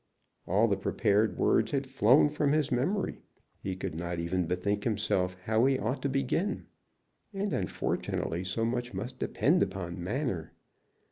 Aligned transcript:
All 0.47 0.67
the 0.67 0.77
prepared 0.77 1.37
words 1.37 1.69
had 1.73 1.85
flown 1.85 2.29
from 2.29 2.53
his 2.53 2.71
memory. 2.71 3.19
He 3.59 3.75
could 3.75 3.93
not 3.93 4.17
even 4.17 4.47
bethink 4.47 4.83
himself 4.83 5.37
how 5.45 5.65
he 5.67 5.77
ought 5.77 6.01
to 6.01 6.09
begin. 6.09 6.65
And, 7.35 7.53
unfortunately, 7.53 8.43
so 8.43 8.65
much 8.65 8.95
must 8.95 9.19
depend 9.19 9.61
upon 9.61 10.03
manner! 10.03 10.53